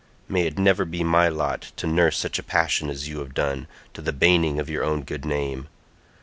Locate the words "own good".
4.83-5.25